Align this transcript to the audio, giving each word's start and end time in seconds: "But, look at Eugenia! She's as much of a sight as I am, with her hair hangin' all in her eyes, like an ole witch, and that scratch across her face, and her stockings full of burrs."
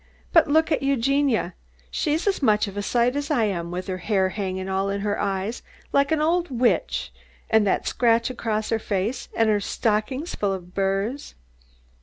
"But, 0.33 0.47
look 0.47 0.71
at 0.71 0.81
Eugenia! 0.81 1.53
She's 1.91 2.25
as 2.25 2.41
much 2.41 2.67
of 2.67 2.75
a 2.75 2.81
sight 2.81 3.15
as 3.15 3.29
I 3.29 3.43
am, 3.43 3.69
with 3.69 3.85
her 3.85 3.99
hair 3.99 4.29
hangin' 4.29 4.67
all 4.67 4.89
in 4.89 5.01
her 5.01 5.19
eyes, 5.19 5.61
like 5.93 6.11
an 6.11 6.19
ole 6.19 6.41
witch, 6.49 7.13
and 7.51 7.67
that 7.67 7.85
scratch 7.87 8.31
across 8.31 8.71
her 8.71 8.79
face, 8.79 9.29
and 9.35 9.47
her 9.47 9.59
stockings 9.59 10.33
full 10.33 10.53
of 10.53 10.73
burrs." 10.73 11.35